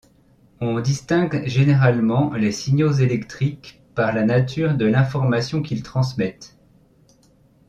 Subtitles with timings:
[0.61, 6.57] On distingue généralement les signaux électriques par la nature de l'information qu'ils transmettent.